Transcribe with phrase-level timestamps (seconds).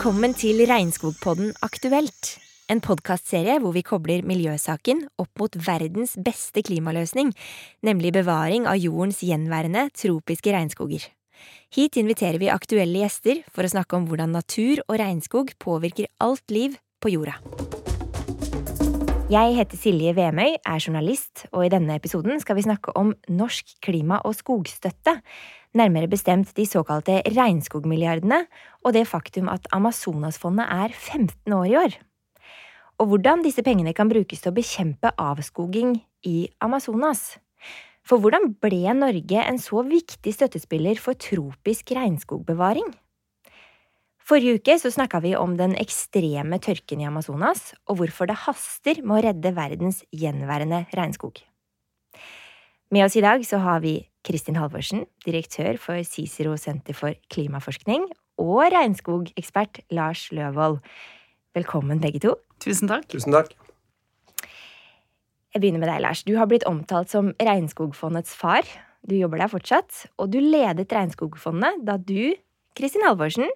[0.00, 2.28] Velkommen til Regnskogpodden Aktuelt.
[2.72, 7.34] En podkastserie hvor vi kobler miljøsaken opp mot verdens beste klimaløsning,
[7.84, 11.04] nemlig bevaring av jordens gjenværende tropiske regnskoger.
[11.76, 16.48] Hit inviterer vi aktuelle gjester for å snakke om hvordan natur og regnskog påvirker alt
[16.48, 17.36] liv på jorda.
[19.30, 23.76] Jeg heter Silje Vemøy, er journalist, og i denne episoden skal vi snakke om norsk
[23.84, 25.20] klima- og skogstøtte,
[25.76, 28.44] nærmere bestemt de såkalte regnskogmilliardene
[28.84, 31.98] og det faktum at Amazonasfondet er 15 år i år.
[33.00, 35.96] Og hvordan disse pengene kan brukes til å bekjempe avskoging
[36.28, 37.38] i Amazonas.
[38.04, 42.90] For hvordan ble Norge en så viktig støttespiller for tropisk regnskogbevaring?
[44.30, 49.00] Forrige uke så snakka vi om den ekstreme tørken i Amazonas, og hvorfor det haster
[49.02, 51.40] med å redde verdens gjenværende regnskog.
[52.90, 58.08] Med oss i dag så har vi Kristin Halvorsen, direktør for Cicero senter for klimaforskning,
[58.34, 60.80] og regnskogekspert Lars Løvold.
[61.54, 62.34] Velkommen, begge to.
[62.58, 63.06] Tusen takk.
[63.12, 63.54] Tusen takk.
[65.54, 66.24] Jeg begynner med deg, Lars.
[66.26, 68.66] Du har blitt omtalt som Regnskogfondets far.
[69.06, 72.34] Du jobber der fortsatt, og du ledet Regnskogfondet da du,
[72.74, 73.46] Kristin Halvorsen,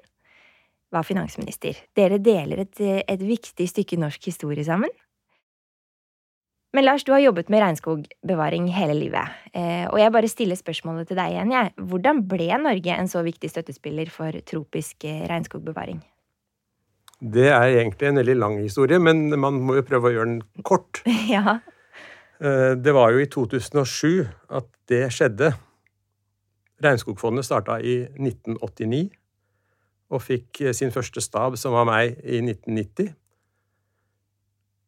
[0.95, 1.83] var finansminister.
[1.99, 4.95] Dere deler et, et viktig stykke norsk historie sammen.
[6.75, 9.35] Men Lars, du har jobbet med regnskogbevaring hele livet.
[9.55, 11.71] Eh, og jeg bare stiller spørsmålet til deg igjen, jeg.
[11.79, 16.01] Hvordan ble Norge en så viktig støttespiller for tropisk eh, regnskogbevaring?
[17.23, 20.65] Det er egentlig en veldig lang historie, men man må jo prøve å gjøre den
[20.67, 21.05] kort.
[21.31, 21.61] ja.
[22.43, 24.27] Eh, det var jo i 2007
[24.59, 25.55] at det skjedde.
[26.83, 29.13] Regnskogfondet starta i 1989
[30.11, 33.15] og fikk sin første stab, som var meg, i 1990.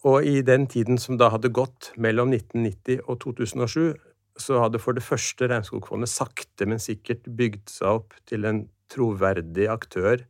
[0.06, 3.96] Og i den tiden som da hadde gått mellom 1990 og 2007,
[4.38, 9.66] så hadde for det første Regnskogfondet sakte, men sikkert bygd seg opp til en troverdig
[9.72, 10.22] aktør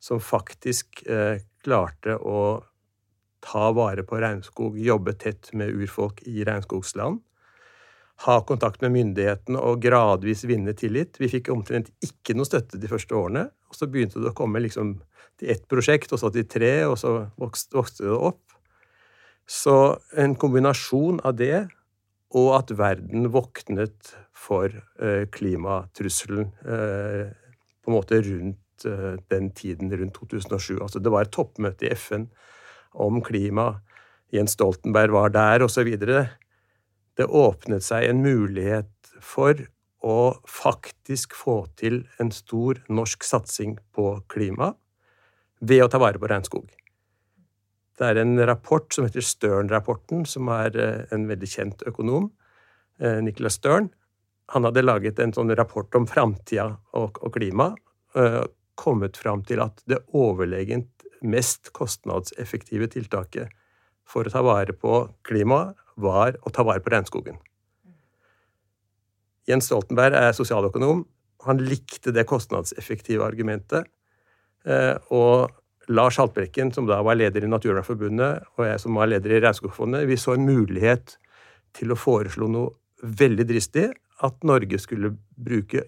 [0.00, 2.62] som faktisk eh, klarte å
[3.44, 7.20] ta vare på regnskog, jobbe tett med urfolk i regnskogsland,
[8.26, 11.20] ha kontakt med myndighetene og gradvis vinne tillit.
[11.22, 14.62] Vi fikk omtrent ikke noe støtte de første årene, og så begynte det å komme
[14.64, 14.96] liksom
[15.38, 18.42] til ett prosjekt, og så til tre, og så vokste, vokste det opp.
[19.48, 19.74] Så
[20.20, 21.68] en kombinasjon av det
[22.36, 24.68] og at verden våknet for
[25.00, 27.30] eh, klimatrusselen eh,
[27.80, 30.76] på en måte rundt eh, den tiden, rundt 2007.
[30.82, 32.28] Altså det var et toppmøte i FN
[32.92, 33.78] om klima.
[34.34, 35.88] Jens Stoltenberg var der, osv.
[37.16, 38.92] Det åpnet seg en mulighet
[39.24, 39.64] for
[40.04, 44.74] å faktisk få til en stor norsk satsing på klima
[45.58, 46.68] ved å ta vare på regnskog.
[47.98, 52.28] Det er en rapport som heter Stern-rapporten, som er eh, en veldig kjent økonom,
[53.02, 53.90] eh, Nicholas Stern.
[54.54, 57.72] Han hadde laget en sånn rapport om framtida og, og klima,
[58.14, 58.44] eh,
[58.78, 63.50] kommet fram til at det overlegent mest kostnadseffektive tiltaket
[64.06, 67.42] for å ta vare på klima, var å ta vare på regnskogen.
[69.50, 71.02] Jens Stoltenberg er sosialøkonom.
[71.48, 73.88] Han likte det kostnadseffektive argumentet.
[75.10, 75.50] Og
[75.88, 80.04] Lars Haltbrekken, som da var leder i Naturvernforbundet, og jeg som var leder i Regnskogfondet,
[80.08, 81.16] vi så en mulighet
[81.76, 83.88] til å foreslå noe veldig dristig.
[84.24, 85.86] At Norge skulle bruke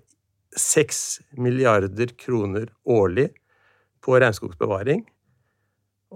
[0.56, 3.28] 6 milliarder kroner årlig
[4.02, 5.04] på regnskogsbevaring.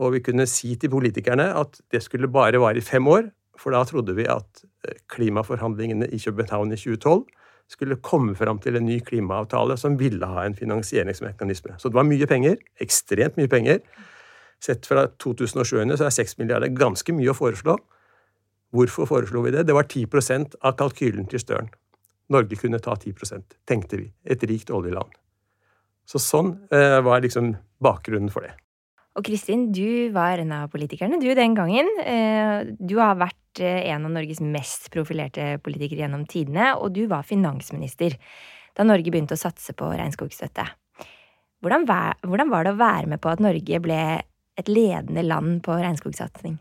[0.00, 3.28] Og vi kunne si til politikerne at det skulle bare vare i fem år,
[3.58, 7.22] for da trodde vi at eh, klimaforhandlingene i København i 2012
[7.70, 11.78] skulle komme fram til en ny klimaavtale som ville ha en finansieringsmekanisme.
[11.78, 12.58] Så det var mye penger.
[12.84, 13.80] Ekstremt mye penger.
[14.62, 17.78] Sett fra 2007 så er 6 milliarder ganske mye å foreslå.
[18.74, 19.66] Hvorfor foreslo vi det?
[19.68, 21.70] Det var 10% av kalkylen til Støren.
[22.32, 24.08] Norge kunne ta 10% tenkte vi.
[24.24, 25.12] Et rikt oljeland.
[26.08, 27.54] Så sånn eh, var liksom
[27.84, 28.54] bakgrunnen for det.
[29.14, 31.86] Og Kristin, du var en av politikerne du den gangen.
[32.02, 37.04] Eh, du har vært eh, en av Norges mest profilerte politikere gjennom tidene, og du
[37.10, 38.18] var finansminister
[38.74, 40.66] da Norge begynte å satse på regnskogstøtte.
[41.62, 44.00] Hvordan var, hvordan var det å være med på at Norge ble
[44.58, 46.58] et ledende land på regnskogsatsing?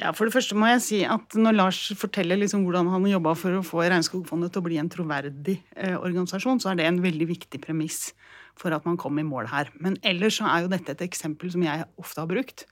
[0.00, 3.34] Ja, For det første må jeg si at når Lars forteller liksom hvordan han jobba
[3.36, 7.02] for å få Regnskogfondet til å bli en troverdig eh, organisasjon, så er det en
[7.04, 8.14] veldig viktig premiss
[8.58, 9.70] for at man kom i mål her.
[9.82, 12.66] Men ellers så er jo dette et eksempel som jeg ofte har brukt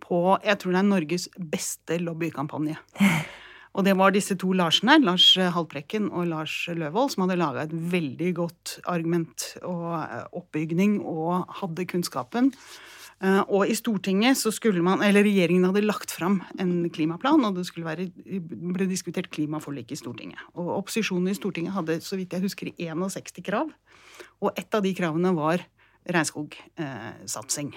[0.00, 2.78] på Jeg tror det er Norges beste lobbykampanje.
[3.78, 7.74] Og det var disse to Larsene, Lars Haltbrekken og Lars Løvold, som hadde laga et
[7.92, 12.50] veldig godt argument og eh, oppbygning og hadde kunnskapen.
[13.20, 17.58] Eh, og i Stortinget så skulle man, eller regjeringen hadde lagt fram en klimaplan, og
[17.58, 18.08] det være,
[18.40, 20.40] ble diskutert klimaforlik i Stortinget.
[20.56, 23.68] Og opposisjonen i Stortinget hadde, så vidt jeg husker, 61 krav.
[24.40, 25.66] Og et av de kravene var
[26.08, 27.74] regnskogsatsing.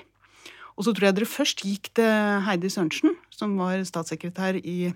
[0.74, 4.94] Og så tror jeg dere først gikk til Heidi Sørensen, som var statssekretær i,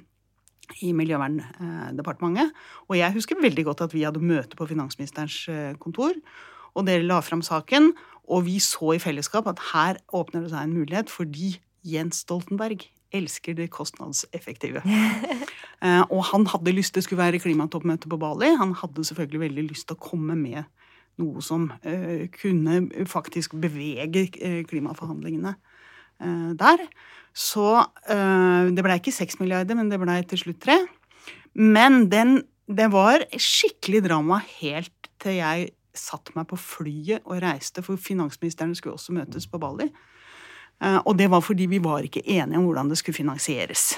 [0.82, 2.56] i Miljøverndepartementet.
[2.88, 6.16] Og jeg husker veldig godt at vi hadde møte på finansministerens eh, kontor.
[6.78, 7.92] Og dere la fram saken,
[8.28, 11.56] og vi så i fellesskap at her åpner det seg en mulighet fordi
[11.88, 12.84] Jens Stoltenberg
[13.16, 14.82] elsker det kostnadseffektive.
[15.86, 18.52] eh, og han hadde lyst det skulle være klimatoppmøte på Bali.
[18.60, 20.68] Han hadde selvfølgelig veldig lyst til å komme med
[21.22, 26.84] noe som eh, kunne faktisk bevege eh, klimaforhandlingene eh, der.
[27.38, 27.70] Så
[28.10, 30.78] eh, det blei ikke seks milliarder, men det blei til slutt tre.
[31.58, 34.94] Men den, det var skikkelig drama helt
[35.24, 39.90] til jeg satte meg på flyet og reiste, for finansministrene skulle også møtes på Bali.
[40.84, 43.96] Eh, og det var fordi vi var ikke enige om hvordan det skulle finansieres.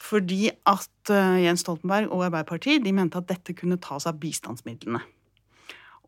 [0.00, 1.10] Fordi at
[1.42, 5.02] Jens Stoltenberg og Arbeiderpartiet de mente at dette kunne tas av bistandsmidlene.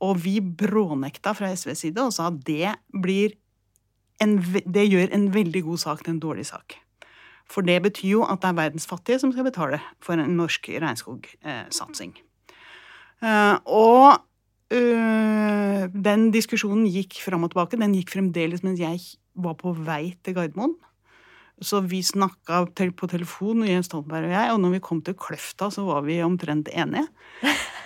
[0.02, 2.72] Og vi brånekta fra SVs side og sa at det,
[4.24, 4.32] en,
[4.64, 6.78] det gjør en veldig god sak til en dårlig sak.
[7.52, 10.70] For det betyr jo at det er verdens fattige som skal betale for en norsk
[10.72, 12.14] regnskogsatsing.
[13.22, 14.22] Eh, og
[14.78, 17.80] øh, den diskusjonen gikk fram og tilbake.
[17.80, 19.00] Den gikk fremdeles mens jeg
[19.34, 20.76] var på vei til Gardermoen.
[21.62, 22.64] Så vi snakka
[22.98, 26.18] på telefon, Jens Stoltenberg og jeg, og når vi kom til Kløfta, så var vi
[26.24, 27.04] omtrent enige.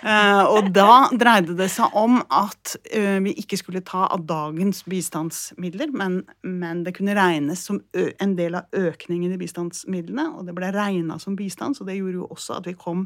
[0.01, 4.81] Uh, og da dreide det seg om at uh, vi ikke skulle ta av dagens
[4.89, 10.31] bistandsmidler, men, men det kunne regnes som en del av økningen i bistandsmidlene.
[10.39, 13.05] Og det ble regna som bistand, så det gjorde jo også at vi kom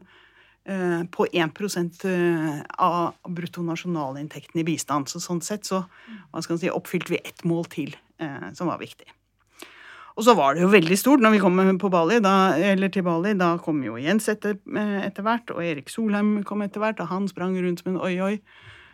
[0.61, 2.03] på 1%
[2.77, 5.09] av bruttonasjonalinntekten i bistand.
[5.09, 5.81] Så sånn sett så
[6.45, 7.95] si, oppfylte vi ett mål til
[8.53, 9.09] som var viktig.
[10.17, 11.59] Og så var det jo veldig stort når vi kom
[11.93, 12.53] Bali, da,
[12.91, 13.33] til Bali.
[13.39, 17.11] Da kom jo Jens etter, eh, etter hvert, og Erik Solheim kom etter hvert, og
[17.11, 18.35] han sprang rundt som en oi-oi.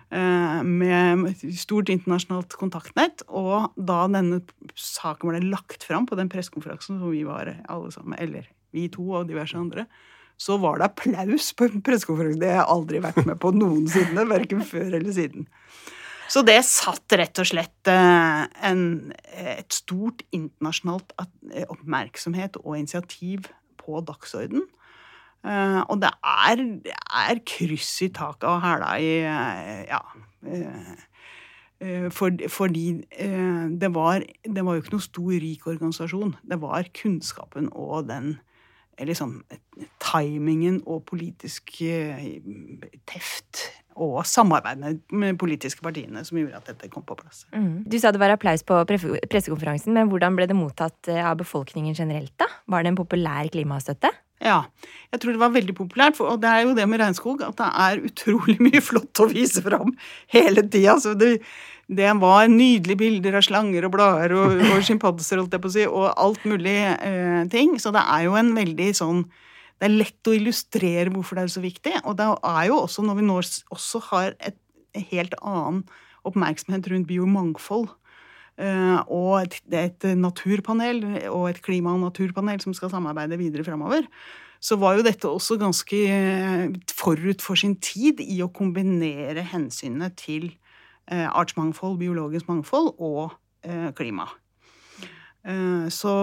[0.07, 3.25] Eh, med stort internasjonalt kontaktnett.
[3.27, 4.39] Og da denne
[4.75, 9.09] saken ble lagt fram på den pressekonferansen som vi var alle sammen, eller vi to
[9.11, 9.87] og diverse andre,
[10.38, 12.39] så var det applaus på en pressekonferanse.
[12.42, 15.48] Det har jeg aldri vært med på noensinne, verken før eller siden.
[16.28, 18.81] Så det satt rett og slett eh, en,
[19.39, 21.13] et stort internasjonalt
[21.54, 23.48] eh, oppmerksomhet og initiativ
[23.80, 24.66] på dagsorden.
[25.48, 29.13] Eh, og det er, det er kryss i taket og hæla i
[29.88, 30.04] Ja.
[32.10, 33.04] For, fordi
[33.78, 36.31] det var, det var jo ikke noe stor, rik organisasjon.
[36.50, 38.31] Det var kunnskapen og den
[39.05, 39.41] liksom,
[40.01, 41.75] timingen og politisk
[43.09, 43.67] teft
[43.97, 47.45] og samarbeid med, politiske partiene som gjorde at dette kom på plass.
[47.53, 47.83] Mm.
[47.89, 51.97] Du sa det var applaus på pressekonferansen, men hvordan ble det mottatt eh, av befolkningen
[51.97, 52.33] generelt?
[52.38, 52.49] da?
[52.69, 54.13] Var det en populær klimastøtte?
[54.44, 54.67] Ja,
[55.09, 56.19] jeg tror det var veldig populært.
[56.21, 59.63] og det er jo det med regnskog at det er utrolig mye flott å vise
[59.65, 59.95] fram
[60.33, 60.97] hele tida.
[61.17, 61.39] det,
[61.88, 66.78] det, var nydelige bilder av slanger og blader og, og sjimpanser si, og alt mulig
[66.94, 67.78] eh, ting.
[67.80, 69.28] Så det er jo en veldig sånn
[69.78, 71.94] det er lett å illustrere hvorfor det er så viktig.
[72.10, 74.57] Og det er jo også når vi nå også har et,
[75.12, 75.84] helt annen
[76.28, 77.92] oppmerksomhet rundt biomangfold,
[78.57, 84.08] Uh, og et, et naturpanel og et klima- og naturpanel som skal samarbeide videre framover,
[84.58, 90.17] så var jo dette også ganske eh, forut for sin tid i å kombinere hensynet
[90.17, 90.50] til
[91.07, 93.37] artsmangfold, biologisk mangfold og
[93.95, 94.27] klima.
[95.47, 96.13] Eh, så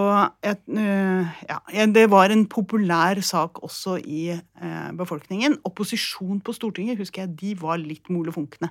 [0.45, 5.57] eh, ja, det var en populær sak også i eh, befolkningen.
[5.65, 8.69] Opposisjon på Stortinget husker jeg, de var litt molefonkne.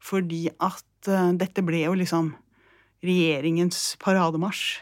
[0.00, 1.08] Fordi at
[1.40, 2.34] dette ble jo liksom
[3.04, 4.80] regjeringens parademarsj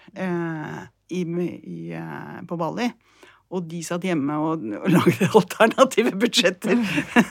[1.15, 1.79] i, i,
[2.47, 2.87] på Bali
[3.49, 6.83] og de satt hjemme og, og lagde alternative budsjetter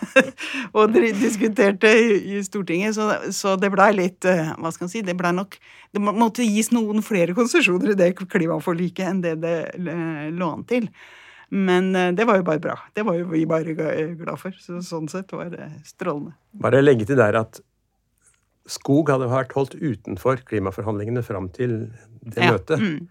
[0.78, 2.08] og diskuterte i,
[2.38, 2.98] i Stortinget.
[2.98, 3.06] Så,
[3.36, 5.04] så det blei litt eh, Hva skal en si?
[5.06, 5.60] Det blei nok
[5.94, 9.56] Det måtte gis noen flere konsesjoner i det klimaforliket enn det det
[10.34, 10.90] lå an til.
[11.54, 12.78] Men eh, det var jo bare bra.
[12.98, 14.56] Det var jo vi bare glad for.
[14.62, 16.34] Så sånn sett var det strålende.
[16.58, 17.62] Bare legge til der at
[18.68, 21.86] skog hadde vært holdt utenfor klimaforhandlingene fram til
[22.26, 22.52] det ja.
[22.58, 22.82] møtet.
[22.82, 23.06] Mm.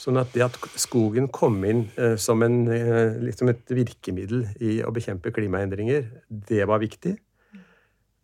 [0.00, 4.78] Sånn at det at skogen kom inn eh, som en, eh, liksom et virkemiddel i
[4.80, 7.18] å bekjempe klimaendringer, det var viktig.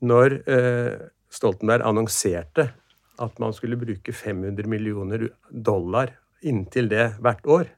[0.09, 0.95] Når eh,
[1.33, 2.71] Stoltenberg annonserte
[3.21, 6.15] at man skulle bruke 500 millioner dollar
[6.47, 7.69] inntil det hvert år,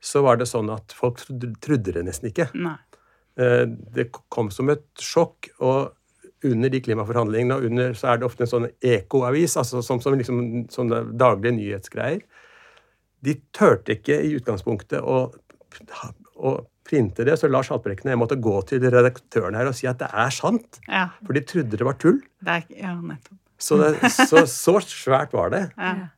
[0.00, 1.20] så var det sånn at folk
[1.62, 2.46] trodde det nesten ikke.
[3.40, 3.64] Eh,
[3.94, 5.50] det kom som et sjokk.
[5.58, 5.96] og
[6.40, 10.14] under de klimaforhandlingene og under, så er det ofte en sånn ekoavis, altså som, som
[10.16, 10.38] liksom,
[10.72, 12.22] sånne daglige nyhetsgreier
[13.26, 15.22] de turte ikke i utgangspunktet å,
[16.40, 16.54] å
[16.90, 20.00] printe det, så Lars Haltbrekken og jeg måtte gå til redaktøren her og si at
[20.02, 20.80] det er sant.
[20.88, 21.08] Ja.
[21.26, 22.18] For de trodde det var tull.
[22.40, 23.36] Det er, ja, nettopp.
[23.60, 25.66] Så, det, så, så svært var det.
[25.76, 26.08] Ja.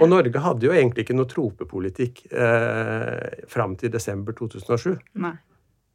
[0.00, 4.96] Og Norge hadde jo egentlig ikke noe tropepolitikk eh, fram til desember 2007.
[5.20, 5.34] Nei.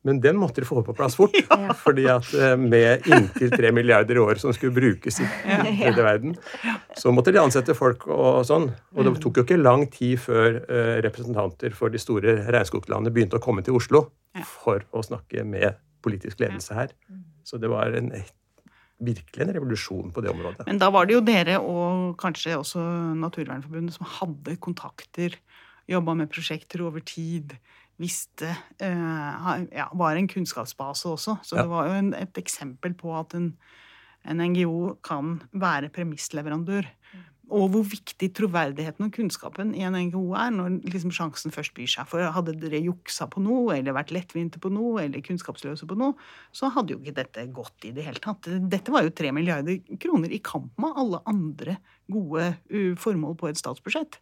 [0.05, 1.35] Men den måtte de få på plass fort.
[1.85, 5.29] fordi at eh, med inntil tre milliarder i år som skulle brukes i
[5.81, 6.35] hele verden,
[6.97, 8.69] så måtte de ansette folk og sånn.
[8.95, 13.41] Og det tok jo ikke lang tid før eh, representanter for de store regnskoglandene begynte
[13.41, 14.07] å komme til Oslo
[14.45, 16.93] for å snakke med politisk ledelse her.
[17.45, 18.12] Så det var en,
[19.01, 20.67] virkelig en revolusjon på det området.
[20.69, 22.83] Men da var det jo dere og kanskje også
[23.21, 25.38] Naturvernforbundet som hadde kontakter,
[25.89, 27.57] jobba med prosjekter over tid,
[28.02, 28.52] visste
[28.84, 31.38] eh, ja, Var en kunnskapsbase også.
[31.44, 33.54] Så det var jo en, et eksempel på at en,
[34.25, 36.90] en NGO kan være premissleverandør.
[37.54, 41.92] Og hvor viktig troverdigheten og kunnskapen i en NGO er når liksom sjansen først byr
[41.92, 42.08] seg.
[42.10, 46.16] For hadde dere juksa på noe, eller vært lettvinte på noe, eller kunnskapsløse på noe,
[46.56, 48.50] så hadde jo ikke dette gått i det hele tatt.
[48.66, 51.78] Dette var jo tre milliarder kroner i kamp med alle andre
[52.12, 52.50] gode
[53.02, 54.18] formål på et statsbudsjett.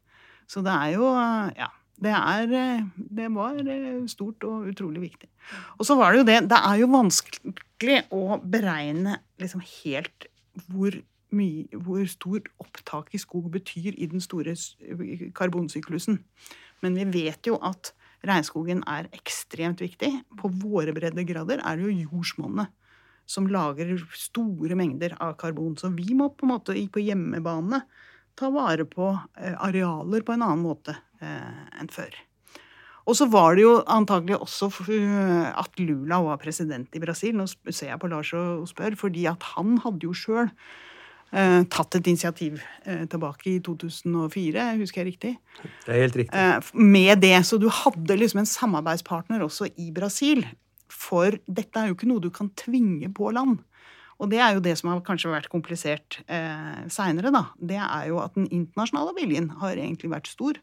[0.51, 1.07] Så det er jo
[1.55, 1.71] Ja.
[2.01, 5.29] Det, er, uh, det var uh, stort og utrolig viktig.
[5.77, 10.29] Og så var det jo det Det er jo vanskelig å beregne liksom helt
[10.69, 10.95] hvor
[11.33, 14.53] mye, hvor stor opptak i skog betyr i den store
[15.35, 16.19] karbonsyklusen.
[16.83, 17.93] Men vi vet jo at
[18.27, 20.11] regnskogen er ekstremt viktig.
[20.39, 22.71] På våre breddegrader er det jo jordsmonnet
[23.25, 25.77] som lager store mengder av karbon.
[25.79, 27.83] Så vi må på en måte på hjemmebane
[28.39, 32.13] ta vare på eh, arealer på en annen måte eh, enn før.
[33.03, 37.35] Og så var det jo antagelig også eh, at Lula var president i Brasil.
[37.35, 40.47] Nå ser jeg på Lars og og spør, fordi at han hadde jo sjøl
[41.33, 45.33] eh, tatt et initiativ eh, tilbake i 2004, husker jeg riktig?
[45.83, 46.39] Det er helt riktig.
[46.39, 47.35] eh, med det.
[47.49, 50.45] Så du hadde liksom en samarbeidspartner også i Brasil.
[50.93, 53.59] For dette er jo ikke noe du kan tvinge på land.
[54.23, 57.49] Og det er jo det som har kanskje vært komplisert eh, seinere, da.
[57.59, 60.59] Det er jo at den internasjonale viljen har egentlig vært stor.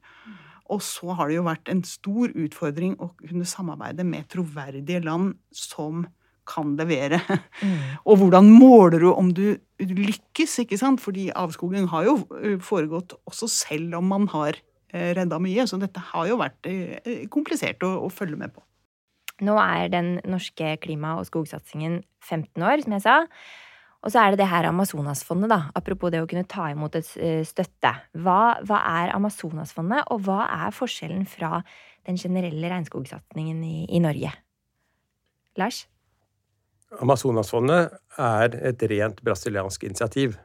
[0.71, 5.35] Og så har det jo vært en stor utfordring å kunne samarbeide med troverdige land
[5.53, 6.07] som
[6.51, 7.21] kan levere.
[8.09, 11.03] Og hvordan måler du om du lykkes, ikke sant?
[11.03, 15.69] Fordi avskoging har jo eh, foregått også selv om man har eh, redda mye.
[15.69, 18.65] Så dette har jo vært eh, komplisert å, å følge med på.
[19.45, 23.17] Nå er den norske klima- og skogsatsingen 15 år, som jeg sa.
[24.01, 25.61] Og så er det det her Amazonasfondet, da.
[25.77, 27.93] Apropos det å kunne ta imot et eh, støtte.
[28.17, 31.61] Hva, hva er Amazonasfondet, og hva er forskjellen fra
[32.09, 34.33] den generelle regnskogsatsingen i, i Norge?
[35.61, 35.85] Lars?
[36.99, 40.39] Amazonasfondet er et rent brasiliansk initiativ.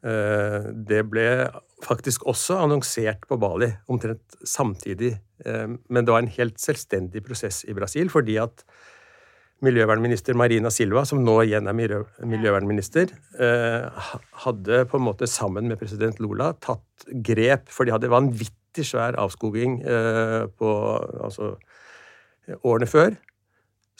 [0.00, 1.26] Eh, Det ble
[1.84, 7.64] faktisk også annonsert på Bali omtrent samtidig, eh, men det var en helt selvstendig prosess
[7.68, 8.64] i Brasil, fordi at
[9.60, 14.06] miljøvernminister Marina Silva, som nå igjen er miljøvernminister, eh,
[14.46, 19.18] hadde på en måte sammen med president Lula tatt grep, for de hadde vanvittig svær
[19.20, 19.82] avskoging
[20.56, 20.70] på
[21.20, 21.58] altså,
[22.64, 23.16] årene før.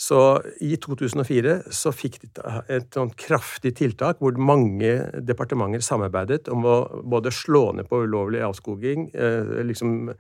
[0.00, 0.18] Så
[0.64, 4.94] i 2004 så fikk de et sånn kraftig tiltak hvor mange
[5.28, 10.14] departementer samarbeidet om å både slå ned på ulovlig avskoging, eh, liksom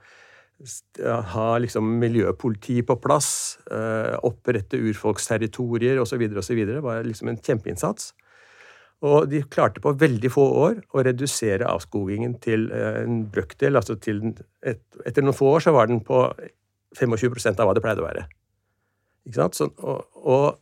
[1.32, 6.20] ha liksom miljøpoliti på plass, eh, opprette urfolksterritorier osv.
[6.36, 6.66] osv.
[6.66, 8.12] Det var liksom en kjempeinnsats.
[9.00, 13.76] Og de klarte på veldig få år å redusere avskogingen til eh, en brøkdel.
[13.76, 16.28] altså til et, Etter noen få år så var den på
[17.00, 18.26] 25% av hva det pleide å være.
[19.28, 20.60] Så, og, og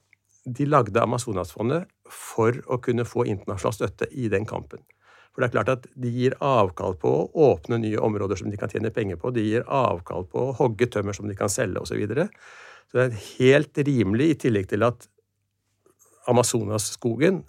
[0.49, 4.83] de lagde Amazonasfondet for å kunne få internasjonal støtte i den kampen.
[5.33, 8.59] For det er klart at de gir avkall på å åpne nye områder som de
[8.59, 9.31] kan tjene penger på.
[9.31, 11.93] De gir avkall på å hogge tømmer som de kan selge, osv.
[11.93, 12.27] Så, videre.
[12.91, 15.07] så det er helt rimelig, i tillegg til at
[16.29, 17.45] Amazonasskogen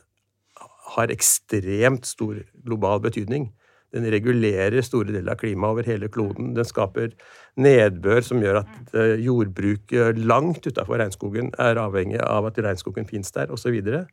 [0.93, 3.49] har ekstremt stor global betydning.
[3.95, 6.53] Den regulerer store deler av klimaet over hele kloden.
[6.57, 7.15] Den skaper
[7.59, 13.33] nedbør som gjør at eh, jordbruket langt utafor regnskogen er avhengig av at regnskogen fins
[13.33, 13.65] der, osv.
[13.65, 14.03] Så, videre.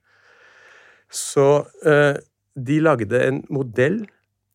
[1.12, 1.48] så
[1.84, 2.16] eh,
[2.56, 4.04] de lagde en modell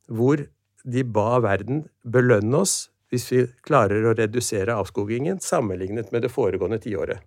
[0.09, 0.41] hvor
[0.81, 6.79] de ba verden belønne oss hvis vi klarer å redusere avskogingen sammenlignet med det foregående
[6.81, 7.19] tiåret.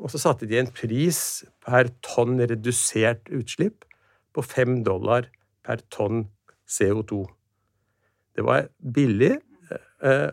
[0.00, 1.18] Og så satte de en pris
[1.64, 3.84] per tonn redusert utslipp
[4.34, 5.28] på fem dollar
[5.64, 6.24] per tonn
[6.74, 7.22] CO2.
[8.34, 9.36] Det var billig,
[10.02, 10.30] eh,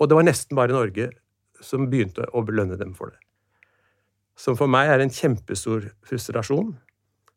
[0.00, 1.10] og det var nesten bare Norge
[1.64, 3.20] som begynte å belønne dem for det.
[4.40, 6.72] Som for meg er en kjempestor frustrasjon.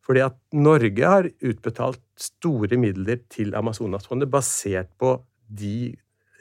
[0.03, 5.15] Fordi at Norge har utbetalt store midler til Amazonasfondet basert på
[5.47, 5.93] de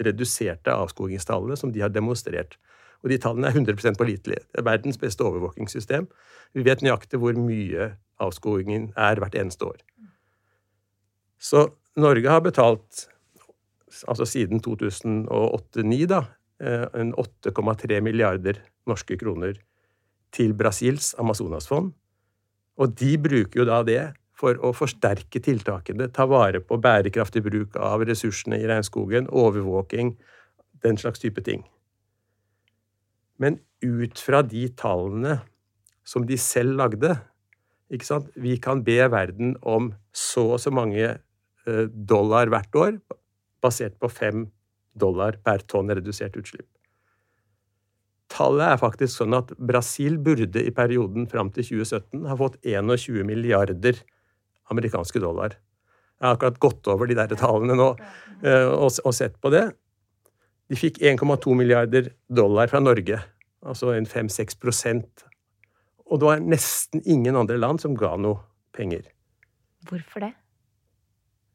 [0.03, 2.57] reduserte avskogingstallene som de har demonstrert.
[3.03, 4.43] Og de tallene er 100% pålitelige.
[4.51, 6.09] Det er verdens beste overvåkingssystem.
[6.55, 9.79] Vi vet nøyaktig hvor mye avskogingen er hvert eneste år.
[11.43, 11.65] Så
[11.99, 13.07] Norge har betalt,
[14.07, 16.23] altså siden 2008-2009, da,
[16.63, 16.87] eh,
[17.19, 19.59] 8,3 milliarder norske kroner
[20.33, 21.93] til Brasils Amazonasfond.
[22.79, 24.03] Og de bruker jo da det
[24.39, 30.17] for å forsterke tiltakene, ta vare på bærekraftig bruk av ressursene i regnskogen, overvåking,
[30.83, 31.67] den slags type ting.
[33.39, 35.41] Men ut fra de tallene
[36.05, 37.17] som de selv lagde
[37.93, 38.31] ikke sant?
[38.35, 41.21] Vi kan be verden om så og så mange eh,
[41.93, 43.01] dollar hvert år,
[43.63, 44.47] basert på 5
[44.99, 46.69] dollar per tonn redusert utslipp.
[48.33, 53.27] Tallet er faktisk sånn at Brasil burde i perioden fram til 2017 ha fått 21
[53.29, 53.99] milliarder
[54.73, 55.59] amerikanske dollar.
[56.23, 57.89] Jeg har akkurat gått over de der tallene nå
[58.47, 59.67] eh, og sett på det.
[60.71, 63.19] De fikk 1,2 milliarder dollar fra Norge,
[63.61, 65.27] altså en 5-6%
[66.07, 68.41] Og det var nesten ingen andre land som ga noe
[68.77, 69.05] penger.
[69.89, 70.33] Hvorfor det?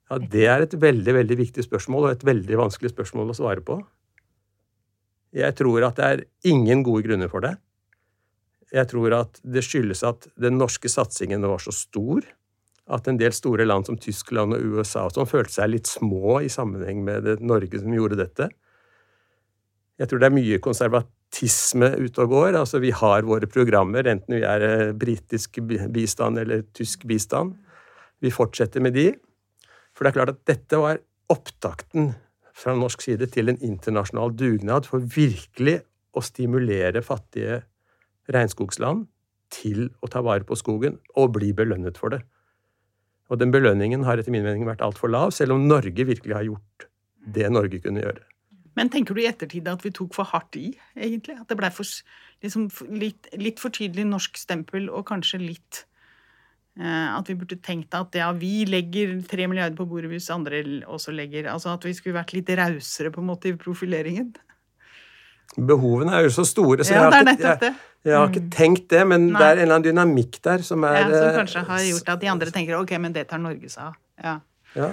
[0.08, 3.64] Ja, Det er et veldig veldig viktig spørsmål, og et veldig vanskelig spørsmål å svare
[3.64, 3.82] på.
[5.36, 7.58] Jeg tror at det er ingen gode grunner for det.
[8.72, 12.24] Jeg tror at det skyldes at den norske satsingen var så stor
[12.88, 16.40] at en del store land som Tyskland og USA og sånn følte seg litt små
[16.44, 18.50] i sammenheng med Norge som gjorde dette.
[20.00, 22.60] Jeg tror det er mye konservatisme ute og går.
[22.60, 27.56] Altså, vi har våre programmer, enten vi er eh, britisk bistand eller tysk bistand.
[28.24, 29.10] Vi fortsetter med de.
[29.98, 31.02] For det er klart at dette var
[31.34, 32.12] opptakten
[32.58, 35.80] fra norsk side til en internasjonal dugnad for virkelig
[36.14, 37.64] å stimulere fattige
[38.34, 39.08] regnskogsland
[39.54, 42.22] til å ta vare på skogen og bli belønnet for det.
[43.28, 46.46] Og den belønningen har etter min mening vært altfor lav, selv om Norge virkelig har
[46.48, 46.88] gjort
[47.28, 48.24] det Norge kunne gjøre.
[48.78, 51.36] Men tenker du i ettertid at vi tok for hardt i, egentlig?
[51.42, 55.82] At det blei liksom, litt, litt, for tydelig norsk stempel og kanskje litt
[56.78, 61.10] At vi burde tenkt at ja, vi legger tre milliarder på bordet hvis andre også
[61.10, 64.36] legger Altså at vi skulle vært litt rausere på en måte i profileringen?
[65.56, 67.74] Behovene er jo så store, så ja, jeg, har ikke, jeg,
[68.06, 69.02] jeg, har ikke, tenkt det.
[69.10, 69.40] Men Nei.
[69.40, 72.22] det er en eller annen dynamikk der som er ja, Som kanskje har gjort at
[72.22, 73.98] de andre tenker ok, men det tar Norge seg av.
[74.22, 74.36] Ja.
[74.78, 74.92] ja.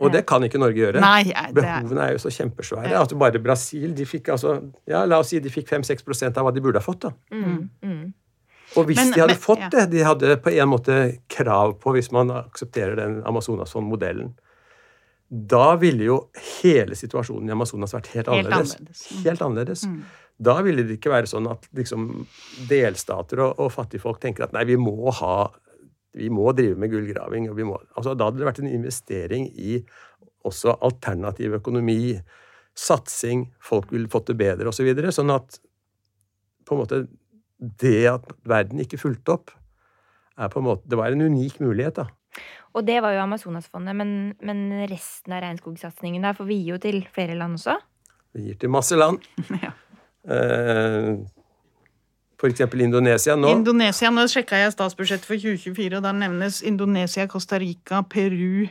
[0.00, 1.00] Og det kan ikke Norge gjøre.
[1.02, 1.60] Nei, det...
[1.60, 2.94] Behovene er jo så kjempesvære.
[2.96, 4.56] Altså bare Brasil de fikk altså,
[4.88, 7.04] ja, La oss si de fikk 5-6% av hva de burde ha fått.
[7.04, 7.12] da.
[7.34, 7.79] Mm, mm.
[8.78, 10.96] Og hvis men, de hadde men, fått det, de hadde på en måte
[11.32, 14.32] krav på, hvis man aksepterer den Amazonas-modellen,
[15.30, 16.16] da ville jo
[16.60, 18.74] hele situasjonen i Amazonas vært helt, helt annerledes.
[18.76, 19.02] annerledes.
[19.10, 19.22] Mm.
[19.26, 19.84] Helt annerledes.
[19.86, 20.00] Mm.
[20.50, 22.06] Da ville det ikke være sånn at liksom,
[22.70, 25.34] delstater og, og fattigfolk tenker at nei, vi må ha
[26.18, 27.46] vi må drive med gullgraving.
[27.66, 29.78] må, altså, Da hadde det vært en investering i
[30.46, 32.18] også alternativ økonomi,
[32.74, 34.80] satsing, folk ville fått det bedre osv.
[34.80, 35.60] Så videre, sånn at
[36.66, 37.00] på en måte
[37.60, 39.52] det at verden ikke fulgte opp,
[40.40, 42.00] er på en måte, det var en unik mulighet.
[42.00, 42.06] da.
[42.72, 46.80] Og det var jo Amazonasfondet, men, men resten av regnskogsatsingen der, for vi gir jo
[46.82, 47.76] til flere land også?
[48.36, 49.18] Vi gir til masse land.
[49.64, 49.74] ja.
[50.30, 51.18] eh,
[52.40, 53.50] for eksempel Indonesia nå.
[53.52, 58.70] Indonesia, Nå sjekka jeg statsbudsjettet for 2024, og der nevnes Indonesia, Costa Rica, Peru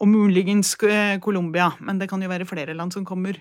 [0.00, 1.70] og muligens eh, Colombia.
[1.84, 3.38] Men det kan jo være flere land som kommer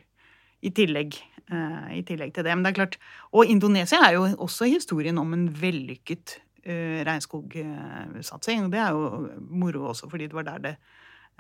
[0.64, 1.16] i tillegg,
[1.52, 2.56] uh, i tillegg til det.
[2.56, 2.98] Men det er klart,
[3.32, 8.70] Og Indonesia er jo også historien om en vellykket uh, regnskogsatsing.
[8.72, 10.76] Det er jo moro også, fordi det var der det,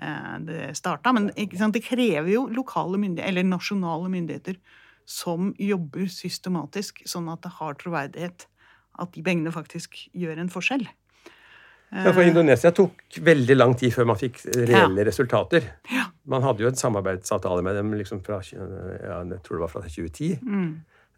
[0.02, 1.12] uh, det starta.
[1.12, 4.60] Men det krever jo lokale myndigheter, eller nasjonale myndigheter
[5.06, 8.48] som jobber systematisk, sånn at det har troverdighet
[9.02, 10.86] at de pengene faktisk gjør en forskjell.
[11.94, 15.06] Ja, for Indonesia tok veldig lang tid før man fikk reelle ja.
[15.06, 15.68] resultater.
[15.94, 16.08] Ja.
[16.30, 19.84] Man hadde jo en samarbeidsavtale med dem liksom fra ja, jeg tror det var fra
[19.86, 20.40] 2010.
[20.42, 20.72] Mm.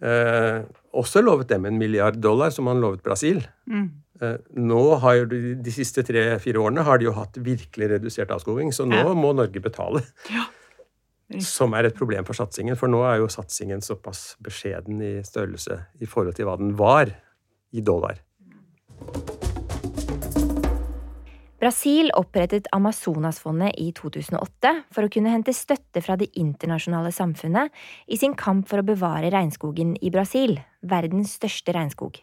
[0.03, 0.57] Eh,
[0.99, 3.39] også lovet dem en milliard dollar, som man lovet Brasil.
[3.71, 3.87] Mm.
[4.21, 8.33] Eh, nå har jo de, de siste tre-fire årene har de jo hatt virkelig redusert
[8.35, 10.03] avskoging, så nå må Norge betale.
[10.33, 10.47] Ja.
[11.41, 15.79] Som er et problem for satsingen, for nå er jo satsingen såpass beskjeden i størrelse
[15.97, 17.09] i forhold til hva den var
[17.73, 18.21] i dollar.
[21.65, 27.73] Brasil opprettet Amazonasfondet i 2008 for å kunne hente støtte fra det internasjonale samfunnet
[28.05, 32.19] i sin kamp for å bevare regnskogen i Brasil, verdens største regnskog.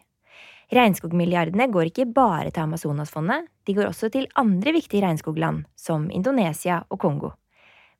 [0.70, 6.78] Regnskogmilliardene går ikke bare til Amazonasfondet, de går også til andre viktige regnskogland, som Indonesia
[6.86, 7.34] og Kongo.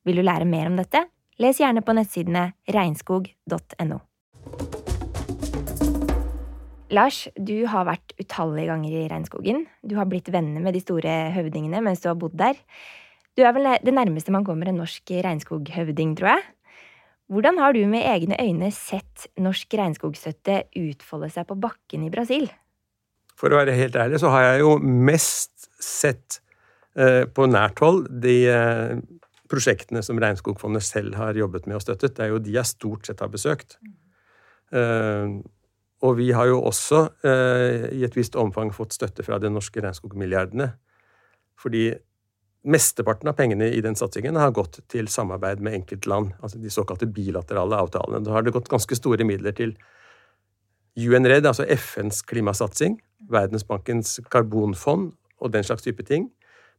[0.07, 1.03] Vil du lære mer om dette?
[1.43, 3.99] Les gjerne på nettsidene regnskog.no.
[6.93, 9.63] Lars, du har vært utallige ganger i regnskogen.
[9.81, 12.59] Du har blitt venner med de store høvdingene mens du har bodd der.
[13.33, 16.43] Du er vel det nærmeste man kommer en norsk regnskoghøvding, tror jeg.
[17.33, 22.45] Hvordan har du med egne øyne sett norsk regnskogstøtte utfolde seg på bakken i Brasil?
[23.39, 26.37] For å være helt ærlig så har jeg jo mest sett
[26.93, 29.01] eh, på nært hold de eh,
[29.49, 32.13] prosjektene som Regnskogfondet selv har jobbet med og støttet.
[32.13, 33.79] Det er jo de jeg stort sett har besøkt.
[34.73, 35.41] Eh,
[36.03, 39.79] og vi har jo også eh, i et visst omfang fått støtte fra de norske
[39.83, 40.73] regnskogmilliardene.
[41.59, 41.87] Fordi
[42.63, 47.07] mesteparten av pengene i den satsingen har gått til samarbeid med enkeltland, altså de såkalte
[47.07, 48.23] bilaterale avtalene.
[48.23, 49.75] Da har det gått ganske store midler til
[50.99, 52.99] UNRED, altså FNs klimasatsing,
[53.31, 56.29] Verdensbankens karbonfond og den slags type ting.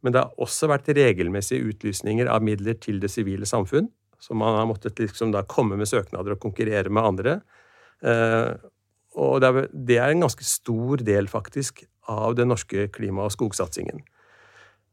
[0.04, 3.88] Men det har også vært regelmessige utlysninger av midler til det sivile samfunn.
[4.20, 7.40] Så man har måttet liksom komme med søknader og konkurrere med andre.
[8.04, 8.52] Eh,
[9.14, 14.02] og det er en ganske stor del, faktisk, av den norske klima- og skogsatsingen.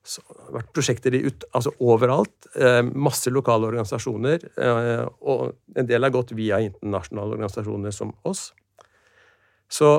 [0.02, 2.48] Så det har vært prosjekter ut, altså overalt.
[2.56, 4.48] Eh, masse lokale organisasjoner.
[4.58, 8.48] Eh, og en del har gått via internasjonale organisasjoner som oss.
[9.70, 9.92] Så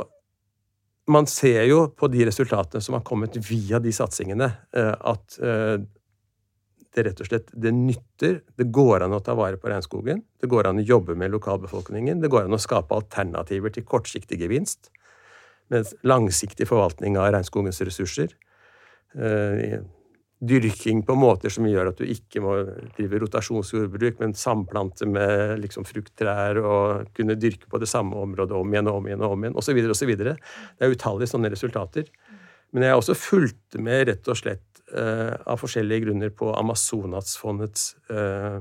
[1.12, 5.38] man ser jo på de resultatene som har kommet via de satsingene, eh, at
[6.92, 8.40] det rett og slett det nytter.
[8.58, 10.22] Det går an å ta vare på regnskogen.
[10.40, 12.20] Det går an å jobbe med lokalbefolkningen.
[12.20, 14.92] Det går an å skape alternativer til kortsiktig gevinst
[15.72, 18.34] med langsiktig forvaltning av regnskogens ressurser.
[19.16, 19.80] Eh,
[20.42, 22.56] dyrking på måter som gjør at du ikke må
[22.96, 28.74] drive rotasjonsjordbruk, men samplante med liksom frukttrær og kunne dyrke på det samme området om
[28.74, 29.78] igjen og om igjen og om igjen, osv.
[29.94, 30.12] osv.
[30.18, 32.10] Det er utallige sånne resultater.
[32.72, 37.92] Men jeg har også fulgt med rett og slett uh, av forskjellige grunner på Amazonasfondets
[38.10, 38.58] eh,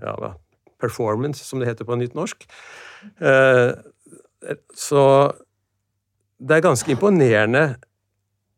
[0.00, 0.32] ja,
[0.80, 2.46] performance, som det heter på nytt norsk.
[3.18, 3.70] Eh,
[4.76, 5.04] så
[6.40, 7.64] det er ganske imponerende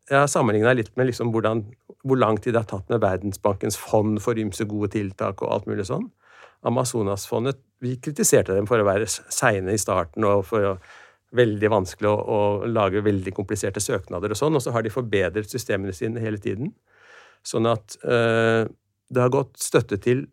[0.09, 1.63] jeg har sammenligna litt med liksom hvordan,
[2.03, 5.69] hvor lang tid det har tatt med Verdensbankens fond for ymse gode tiltak og alt
[5.69, 6.09] mulig sånn.
[6.67, 10.73] Amazonasfondet Vi kritiserte dem for å være seine i starten og for å
[11.33, 15.49] veldig vanskelig å, å, lage veldig kompliserte søknader og sånn, og så har de forbedret
[15.49, 16.73] systemene sine hele tiden.
[17.43, 18.69] Sånn at øh,
[19.09, 20.27] det har gått støtte til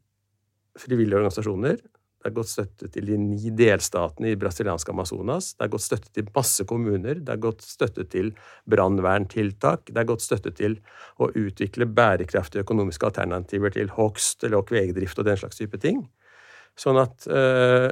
[0.78, 1.80] frivillige organisasjoner,
[2.20, 5.54] det har gått støtte til de ni delstatene i brasilianske Amazonas.
[5.54, 7.22] Det har gått støtte til masse kommuner.
[7.24, 8.28] Det har gått støtte til
[8.68, 9.86] brannverntiltak.
[9.88, 10.76] Det har gått støtte til
[11.16, 16.02] å utvikle bærekraftige økonomiske alternativer til hogst eller kvegdrift og den slags type ting.
[16.76, 17.88] Sånn at eh,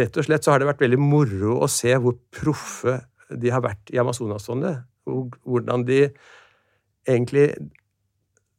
[0.00, 2.98] rett og slett så har det vært veldig moro å se hvor proffe
[3.32, 4.82] de har vært i Amazonasfondet.
[5.10, 6.04] Og Hvordan de
[7.08, 7.50] egentlig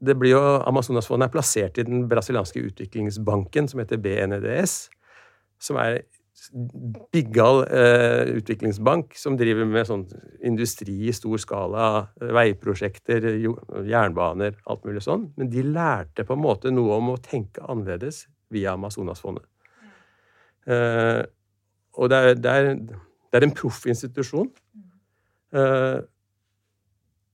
[0.04, 4.74] det blir jo, Amazonasfondet er plassert i den brasilianske utviklingsbanken, som heter BNEDS,
[5.63, 6.02] som er
[7.13, 10.04] biggal eh, utviklingsbank som driver med sånn
[10.43, 11.86] industri i stor skala,
[12.19, 13.30] veiprosjekter,
[13.88, 15.30] jernbaner, alt mulig sånn.
[15.39, 19.48] Men de lærte på en måte noe om å tenke annerledes via Amazonasfondet.
[20.67, 21.21] Eh,
[21.99, 24.49] og det er, det er, det er en proffinstitusjon.
[25.54, 26.02] Eh,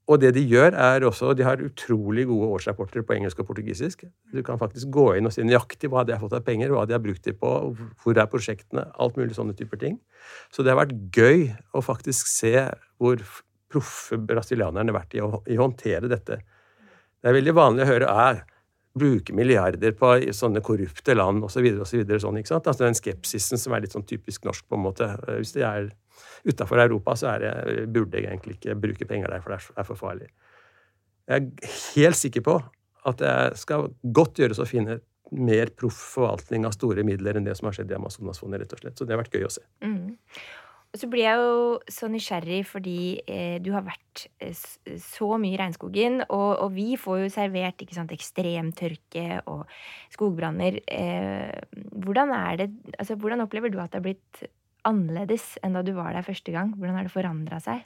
[0.10, 4.08] og det de gjør, er også De har utrolig gode årsrapporter på engelsk og portugisisk.
[4.34, 6.88] Du kan faktisk gå inn og si nøyaktig hva de har fått av penger, hva
[6.90, 7.52] de har brukt dem på,
[8.02, 10.00] hvor er prosjektene, alt mulig sånne typer ting.
[10.50, 12.56] Så det har vært gøy å faktisk se
[12.98, 13.22] hvor
[13.70, 16.40] proffe brasilianerne har vært i å, i å håndtere dette.
[16.42, 18.42] Det er veldig vanlig å høre «Ah,
[18.98, 21.60] bruke milliarder på sånne korrupte land osv.
[21.60, 22.70] Så videre, og så videre, sånn, ikke sant?
[22.72, 25.10] Altså Den skepsisen som er litt sånn typisk norsk, på en måte.
[25.38, 25.92] Hvis det er
[26.48, 27.54] utafor Europa, så det,
[27.94, 30.32] burde jeg egentlig ikke bruke penger der, for det er for farlig.
[31.30, 32.58] Jeg er helt sikker på
[33.10, 35.00] at det skal godt gjøres å finne
[35.30, 38.82] mer proff forvaltning av store midler enn det som har skjedd i Amazonasfondet, rett og
[38.82, 38.98] slett.
[38.98, 39.62] Så det har vært gøy å se.
[39.86, 40.16] Mm.
[40.98, 41.58] Så blir jeg jo
[41.94, 44.56] så nysgjerrig fordi eh, du har vært eh,
[45.04, 49.68] så mye i regnskogen, og, og, vi får jo servert ikke sant, ekstremtørke og
[50.16, 50.82] skogbranner.
[50.90, 51.54] Eh,
[51.94, 54.44] hvordan det Altså, hvordan opplever du at det har blitt
[54.88, 56.74] annerledes enn da du var der første gang?
[56.78, 57.86] Hvordan har det forandra seg?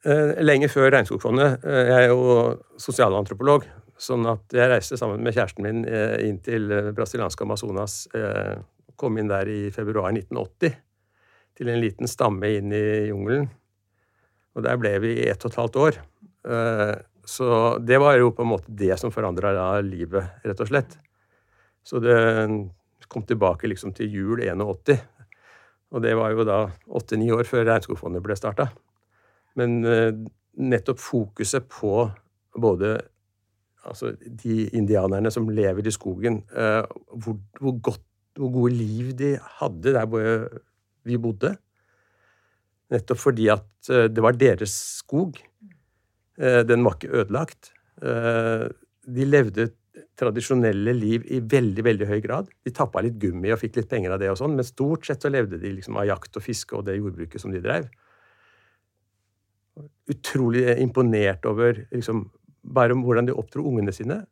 [0.00, 1.60] Eh, lenge før Regnskogfondet.
[1.64, 3.66] Eh, jeg er jo sosialantropolog.
[4.00, 8.06] Sånn at jeg reiste sammen med kjæresten min eh, inn til brasilianske Amazonas.
[9.00, 10.74] Kom inn der i februar 1980.
[11.56, 13.48] Til en liten stamme inn i jungelen.
[14.56, 16.00] Og der ble vi i ett og et halvt år.
[17.30, 17.46] Så
[17.84, 19.52] det var jo på en måte det som forandra
[19.84, 20.96] livet, rett og slett.
[21.86, 22.16] Så det
[23.10, 24.98] kom tilbake liksom til jul 81.
[25.90, 28.68] Og det var jo da åtte-ni år før Regnskogfondet ble starta.
[29.58, 30.12] Men eh,
[30.60, 32.04] nettopp fokuset på
[32.60, 32.98] både
[33.86, 36.84] altså de indianerne som lever i skogen, eh,
[37.16, 38.04] hvor, hvor, godt,
[38.38, 40.46] hvor gode liv de hadde der hvor
[41.08, 41.54] vi bodde.
[42.90, 45.40] Nettopp fordi at eh, det var deres skog.
[46.40, 47.68] Den var ikke ødelagt.
[48.00, 49.66] De levde
[50.20, 52.50] tradisjonelle liv i veldig veldig høy grad.
[52.64, 55.24] De tappa litt gummi og fikk litt penger av det, og sånn, men stort sett
[55.24, 57.88] så levde de liksom av jakt og fiske og det jordbruket som de drev.
[60.10, 62.26] Utrolig imponert over liksom,
[62.62, 64.22] bare hvordan de oppdro ungene sine.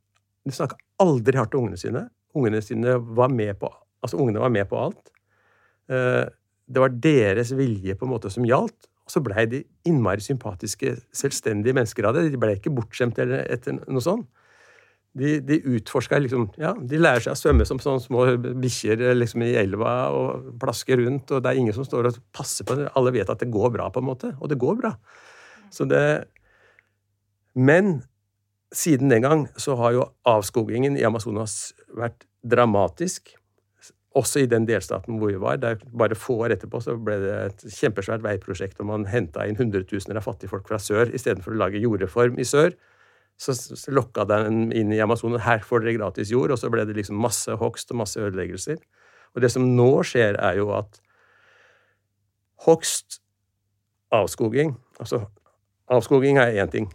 [0.45, 2.07] De snakka aldri hardt til ungene sine.
[2.37, 3.71] Ungene sine var med på,
[4.05, 5.13] altså ungene var med på alt.
[5.91, 6.25] Eh,
[6.69, 8.89] det var deres vilje på en måte som gjaldt.
[9.09, 12.27] Og så blei de innmari sympatiske, selvstendige mennesker av det.
[12.29, 14.29] De blei ikke bortskjemt eller etter noe sånt.
[15.19, 18.27] De, de utforska liksom Ja, de lærer seg å svømme som sånne små
[18.61, 22.69] bikkjer liksom i elva og plaske rundt, og det er ingen som står og passer
[22.69, 22.91] på det.
[22.99, 24.35] Alle vet at det går bra, på en måte.
[24.37, 24.93] Og det går bra.
[25.73, 26.29] Så det
[27.57, 28.03] Men
[28.71, 33.33] siden den gang så har jo avskogingen i Amazonas vært dramatisk
[34.19, 35.59] også i den delstaten hvor vi var.
[35.63, 39.59] Der bare få år etterpå så ble det et kjempesvært veiprosjekt, og man henta inn
[39.59, 42.75] hundretusener av fattigfolk fra sør istedenfor å lage jordreform i sør.
[43.39, 43.55] Så
[43.95, 45.45] lokka den inn i Amazonas.
[45.47, 46.51] Her får dere gratis jord.
[46.51, 48.81] Og så ble det liksom masse hogst og masse ødeleggelser.
[49.37, 50.99] Og det som nå skjer, er jo at
[52.67, 53.21] hogst,
[54.15, 55.21] avskoging Altså,
[55.95, 56.89] avskoging er én ting,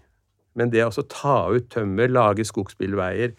[0.59, 3.31] men det å ta ut tømmer, lage skogsbilveier,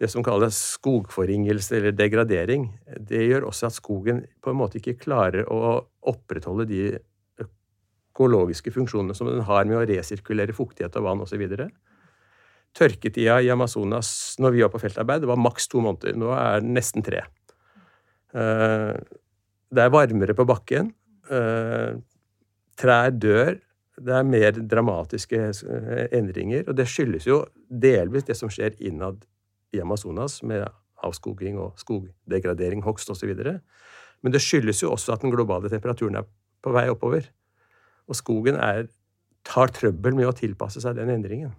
[0.00, 2.68] det som kalles skogforringelse eller degradering,
[3.00, 6.82] det gjør også at skogen på en måte ikke klarer å opprettholde de
[8.16, 11.44] økologiske funksjonene som den har med å resirkulere fuktighet og vann osv.
[12.76, 14.10] Tørketida i Amazonas
[14.42, 16.16] når vi var på feltarbeid, det var maks to måneder.
[16.20, 17.24] Nå er den nesten tre.
[18.36, 18.92] Eh,
[19.72, 20.92] det er varmere på bakken.
[21.32, 21.96] Eh,
[22.76, 23.56] trær dør.
[23.96, 26.66] Det er mer dramatiske eh, endringer.
[26.68, 29.24] Og det skyldes jo delvis det som skjer innad
[29.74, 30.66] i Amazonas med
[31.04, 33.32] avskoging og skogdegradering, hogst osv.
[34.22, 36.28] Men det skyldes jo også at den globale temperaturen er
[36.64, 37.28] på vei oppover.
[38.06, 38.86] Og skogen er,
[39.46, 41.54] tar trøbbel med å tilpasse seg den endringen.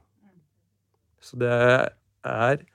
[1.21, 2.65] Så det er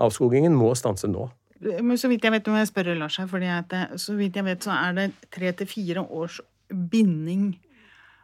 [0.00, 1.26] Avskogingen må stanse nå.
[1.60, 4.46] Men så vidt jeg vet, må jeg spørre Lars her, fordi at, så vidt jeg
[4.46, 6.38] vet, så er det tre til fire års
[6.70, 7.50] binding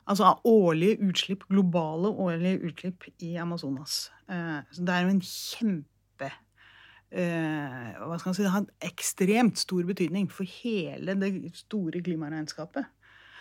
[0.07, 4.13] Altså av årlige utslipp, globale årlige utslipp i Amazonas.
[4.27, 6.31] Eh, så det er jo en kjempe
[7.15, 12.03] eh, Hva skal man si Det har en ekstremt stor betydning for hele det store
[12.03, 12.89] klimaregnskapet.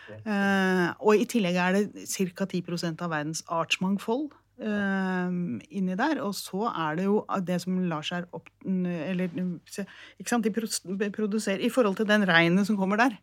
[0.05, 2.45] Eh, og i tillegg er det ca.
[2.45, 6.21] 10% av verdens artsmangfold inni der.
[6.23, 11.59] Og så er det jo det som lar seg opp Eller ikke sant, de produserer
[11.59, 13.17] I forhold til den regnet som kommer der,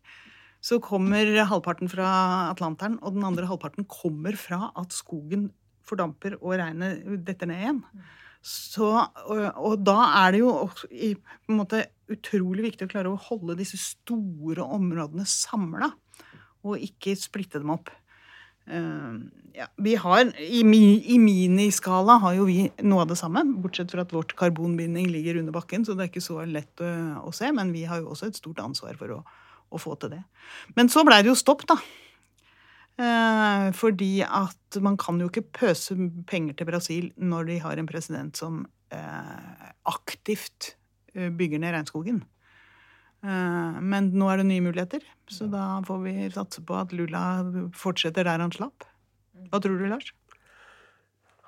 [0.61, 2.11] så kommer halvparten fra
[2.51, 5.49] Atlanteren, og den andre halvparten kommer fra at skogen
[5.87, 7.81] fordamper og regnet detter ned igjen.
[8.43, 8.89] Så,
[9.31, 10.53] og, og, da er det jo
[10.91, 15.93] i, på en måte utrolig viktig å klare å holde disse store områdene samla,
[16.67, 17.93] og ikke splitte dem opp.
[18.67, 19.23] Uh,
[19.55, 24.03] ja, vi har, i, I miniskala har jo vi noe av det samme, bortsett fra
[24.07, 26.93] at vårt karbonbinding ligger under bakken, så det er ikke så lett å,
[27.23, 29.23] å se, men vi har jo også et stort ansvar for å,
[29.71, 30.23] å få til det.
[30.75, 31.79] Men så blei det jo stopp, da.
[33.01, 35.97] Eh, fordi at man kan jo ikke pøse
[36.29, 40.75] penger til Brasil når de har en president som eh, aktivt
[41.15, 42.21] eh, bygger ned regnskogen.
[43.25, 47.25] Eh, men nå er det nye muligheter, så da får vi satse på at Lula
[47.77, 48.85] fortsetter der han slapp.
[49.49, 50.13] Hva tror du, Lars?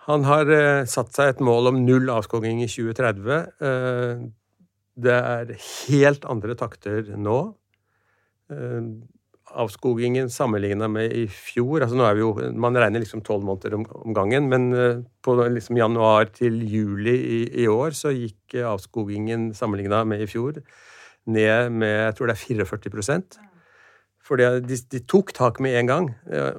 [0.09, 0.49] Han har
[0.91, 3.53] satt seg et mål om null avskoging i 2030.
[3.69, 4.25] Eh,
[5.05, 7.39] det er helt andre takter nå.
[9.55, 13.45] Eh, avskogingen sammenligna med i fjor altså nå er vi jo, Man regner liksom tolv
[13.45, 18.13] måneder om, om, gangen, men eh, på liksom januar til juli i, i år så
[18.15, 20.63] gikk avskogingen sammenligna med i fjor
[21.27, 23.23] ned med jeg tror det er 44
[24.25, 26.07] For de, de tok tak med en gang.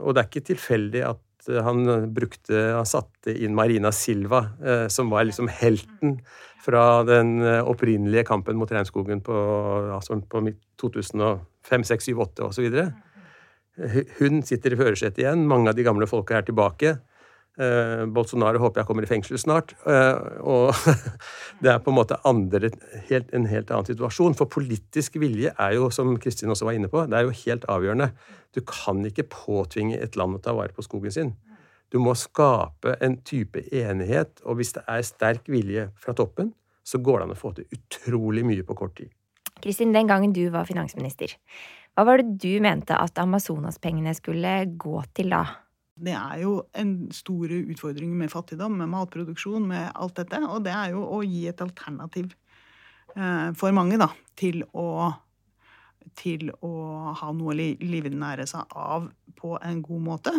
[0.01, 1.21] Og det er ikke tilfeldig at
[1.62, 4.41] han brukte Han satte inn Marina Silva,
[4.89, 6.17] som var liksom helten
[6.65, 9.36] fra den opprinnelige kampen mot regnskogen på,
[9.93, 10.41] altså på
[10.81, 11.21] 2000
[11.65, 12.80] fem, seks, syv, åtte osv.
[14.19, 15.43] Hun sitter i førersetet igjen.
[15.49, 16.95] Mange av de gamle folka er tilbake.
[17.56, 19.73] Eh, Bolsonaro håper jeg kommer i fengsel snart.
[19.88, 20.75] Eh, og
[21.63, 22.71] det er på en måte andre,
[23.10, 24.36] helt, en helt annen situasjon.
[24.39, 27.67] For politisk vilje er jo, som Kristin også var inne på, det er jo helt
[27.71, 28.12] avgjørende.
[28.56, 31.34] Du kan ikke påtvinge et land å ta vare på skogen sin.
[31.93, 36.51] Du må skape en type enighet, og hvis det er sterk vilje fra toppen,
[36.86, 39.13] så går det an å få til utrolig mye på kort tid.
[39.65, 41.32] Kristin, den gangen du var finansminister,
[41.95, 45.41] hva var det du mente at Amazonas-pengene skulle gå til da?
[45.95, 50.41] Det er jo en store utfordring med fattigdom, med matproduksjon, med alt dette.
[50.51, 52.34] Og det er jo å gi et alternativ
[53.15, 55.08] eh, for mange, da, til å,
[56.19, 56.73] til å
[57.15, 57.58] ha noe å
[57.95, 59.08] livnære seg av
[59.39, 60.36] på en god måte.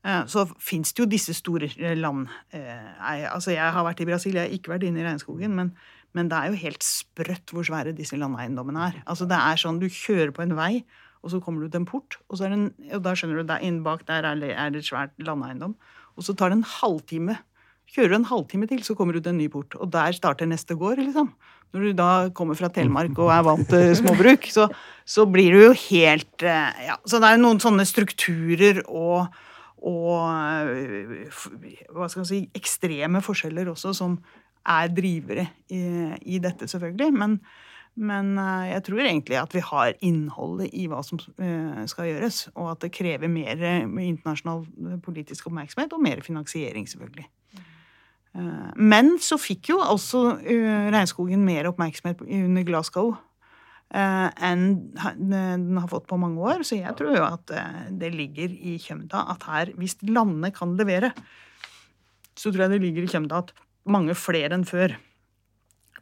[0.00, 1.68] Eh, så fins det jo disse store
[2.00, 5.52] land eh, Altså, jeg har vært i Brasil, jeg har ikke vært inne i regnskogen,
[5.60, 5.74] men,
[6.16, 8.98] men det er jo helt sprøtt hvor svære disse landeiendommene er.
[9.06, 10.72] Altså, det er sånn du kjører på en vei,
[11.20, 13.46] og så kommer du til en port, og, så er en, og da skjønner du,
[13.50, 15.76] der inne bak der er det, et svært landeiendom.
[16.16, 17.36] Og så tar det en halvtime.
[17.90, 19.76] Kjører du en halvtime til, så kommer du til en ny port.
[19.76, 21.32] Og der starter neste gård, liksom.
[21.70, 24.66] Når du da kommer fra Telemark og er vant til småbruk, så,
[25.06, 29.30] så blir du jo helt Ja, så det er jo noen sånne strukturer og
[29.80, 30.28] og
[30.68, 31.30] øh,
[31.88, 34.18] hva skal man si, ekstreme forskjeller også, som
[34.66, 35.80] er drivere i,
[36.22, 37.12] i dette, selvfølgelig.
[37.12, 37.40] Men,
[37.96, 42.48] men, øh, jeg tror egentlig at vi har innholdet i hva som øh, skal gjøres.
[42.54, 44.64] Og at det krever mer internasjonal
[45.04, 47.28] politisk oppmerksomhet og mer finansiering, selvfølgelig.
[48.78, 50.20] Men så fikk jo også
[50.94, 53.16] regnskogen mer oppmerksomhet under Glasgow
[53.90, 54.66] Eh, enn
[55.18, 56.62] den har fått på mange år.
[56.66, 60.76] Så jeg tror jo at eh, det ligger i Kjømda at her, hvis landene kan
[60.78, 61.10] levere,
[62.38, 63.50] så tror jeg det ligger i Kjømda at
[63.92, 64.96] mange flere enn før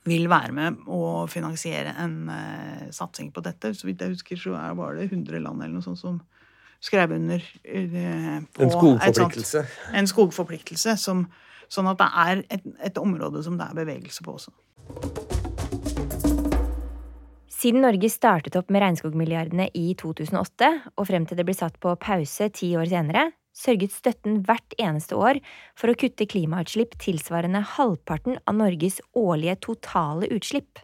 [0.08, 3.74] vil være med å finansiere en uh, satsing på dette.
[3.76, 6.20] Så vidt jeg husker, så var det 100 land eller noe sånt som
[6.84, 9.64] skrev under uh, på En skogforpliktelse.
[9.66, 10.96] Sånt, en skogforpliktelse.
[11.02, 11.26] Som,
[11.68, 14.54] sånn at det er et, et område som det er bevegelse på også.
[17.58, 21.96] Siden Norge startet opp med regnskogmilliardene i 2008, og frem til det ble satt på
[21.98, 25.40] pause ti år senere, sørget støtten hvert eneste år
[25.78, 30.78] for å kutte klimautslipp tilsvarende halvparten av Norges årlige totale utslipp.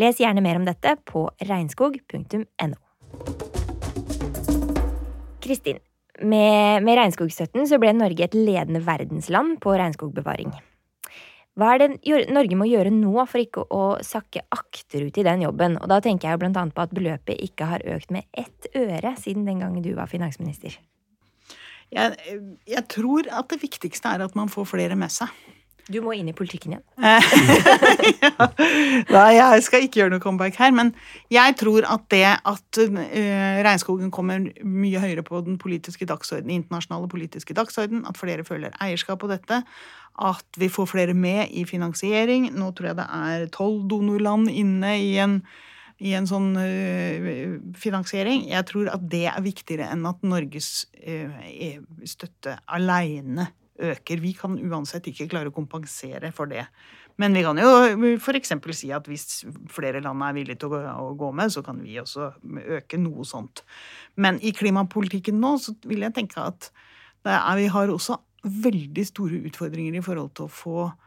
[0.00, 2.78] Les gjerne mer om dette på regnskog.no.
[5.44, 5.80] Kristin,
[6.22, 10.54] med, med regnskogstøtten så ble Norge et ledende verdensland på regnskogbevaring.
[11.54, 15.76] Hva er det Norge må gjøre nå for ikke å sakke akterut i den jobben?
[15.78, 19.46] Og da tenker jeg annet på at beløpet ikke har økt med ett øre siden
[19.46, 20.74] den gangen du var finansminister.
[21.92, 25.32] Jeg, jeg tror at det viktigste er at man får flere med seg.
[25.92, 26.84] Du må inn i politikken igjen.
[28.24, 28.46] ja.
[29.10, 30.72] Nei, jeg skal ikke gjøre noe comeback her.
[30.72, 30.94] Men
[31.32, 33.02] jeg tror at det at uh,
[33.66, 39.20] regnskogen kommer mye høyere på den politiske dagsorden, internasjonale politiske dagsorden, at flere føler eierskap
[39.20, 39.60] på dette,
[40.24, 42.48] at vi får flere med i finansiering.
[42.56, 45.42] Nå tror jeg det er tolv donorland inne i en,
[46.02, 48.48] i en sånn uh, finansiering.
[48.50, 51.36] Jeg tror at det er viktigere enn at Norges uh,
[52.08, 54.22] støtte aleine øker.
[54.22, 56.66] Vi kan uansett ikke klare å kompensere for det.
[57.20, 57.70] Men vi kan jo
[58.18, 58.52] f.eks.
[58.74, 62.32] si at hvis flere land er villige til å gå med, så kan vi også
[62.78, 63.62] øke noe sånt.
[64.18, 66.72] Men i klimapolitikken nå så vil jeg tenke at
[67.24, 70.98] er, vi har også veldig store utfordringer i forhold til å få eh,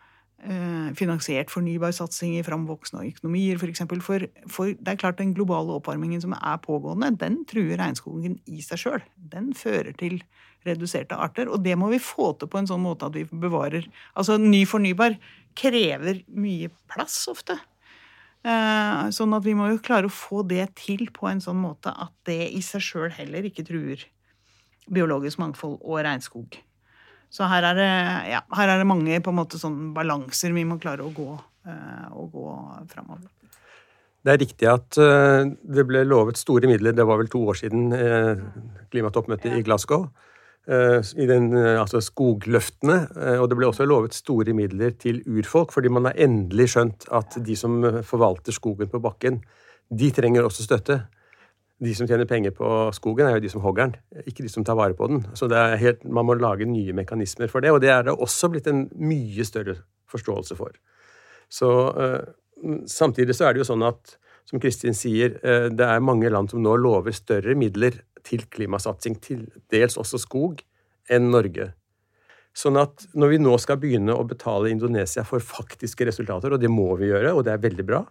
[0.97, 3.62] finansiert fornybarsatsing i framvoksende økonomier, f.eks.
[3.62, 4.02] For, eksempel.
[4.06, 8.62] for For det er klart den globale oppvarmingen som er pågående, den truer regnskogen i
[8.62, 9.08] seg sjøl.
[9.17, 10.21] Den fører til
[10.67, 11.50] reduserte arter.
[11.52, 14.63] Og det må vi få til på en sånn måte at vi bevarer Altså ny
[14.69, 15.17] fornybar
[15.58, 17.58] krever mye plass ofte.
[18.47, 21.91] Eh, sånn at vi må jo klare å få det til på en sånn måte
[21.91, 24.06] at det i seg sjøl heller ikke truer
[24.88, 26.60] biologisk mangfold og regnskog.
[27.33, 27.87] Så her er det,
[28.31, 31.33] ja, her er det mange på en måte sånn balanser vi må klare å gå,
[31.67, 32.45] uh, å gå
[32.93, 33.27] framover.
[34.23, 37.59] Det er riktig at uh, det ble lovet store midler, det var vel to år
[37.59, 38.39] siden uh,
[38.93, 40.09] klimatoppmøtet i Glasgow.
[40.67, 42.97] I den, altså skogløftene.
[43.39, 47.37] Og det ble også lovet store midler til urfolk, fordi man har endelig skjønt at
[47.39, 49.37] de som forvalter skogen på bakken,
[49.87, 50.97] de trenger også støtte
[51.83, 54.65] de som tjener penger på skogen, er jo de som hogger den, ikke de som
[54.65, 55.21] tar vare på den.
[55.37, 58.69] Så helt, man må lage nye mekanismer for det, og det er det også blitt
[58.71, 59.77] en mye større
[60.09, 60.77] forståelse for.
[61.49, 62.21] Så uh,
[62.89, 64.15] Samtidig så er det jo sånn at,
[64.49, 69.19] som Kristin sier, uh, det er mange land som nå lover større midler til klimasatsing,
[69.21, 70.63] til dels også skog,
[71.13, 71.69] enn Norge.
[72.57, 76.71] Sånn at når vi nå skal begynne å betale Indonesia for faktiske resultater, og det
[76.73, 78.01] må vi gjøre, og det er veldig bra,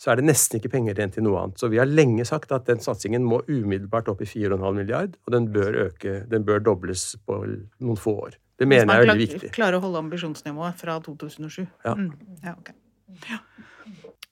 [0.00, 1.60] så er det nesten ikke penger igjen til noe annet.
[1.60, 5.36] Så vi har lenge sagt at den satsingen må umiddelbart opp i 4,5 milliard, og
[5.36, 8.40] den bør øke, den bør dobles på noen få år.
[8.58, 9.38] Det mener jeg er veldig viktig.
[9.42, 11.64] Hvis man klarer å holde ambisjonsnivået fra 2007.
[11.86, 11.94] Ja.
[11.98, 12.10] Mm.
[12.44, 12.76] ja, okay.
[13.30, 13.40] ja.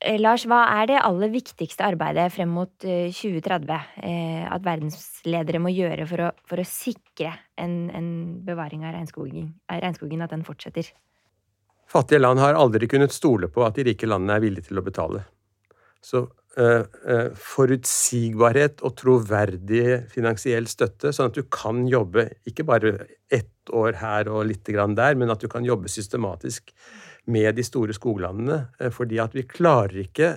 [0.02, 5.60] Eh, Lars, hva er det aller viktigste arbeidet frem mot 2030 eh, eh, at verdensledere
[5.62, 8.08] må gjøre for å, for å sikre en, en,
[8.46, 10.90] bevaring av regnskogen, regnskogen, at den fortsetter?
[11.92, 14.86] Fattige land har aldri kunnet stole på at de rike landene er villige til å
[14.86, 15.22] betale.
[16.03, 22.94] Så uh, uh, forutsigbarhet og troverdig finansiell støtte, sånn at du kan jobbe ikke bare
[23.32, 26.74] ett år her og litt grann der, men at du kan jobbe systematisk
[27.30, 28.64] med de store skoglandene.
[28.82, 30.34] Uh, fordi at vi klarer ikke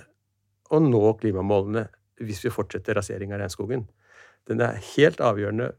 [0.70, 1.86] å nå klimamålene
[2.22, 3.84] hvis vi fortsetter rasering av regnskogen.
[4.46, 5.72] Den er helt avgjørende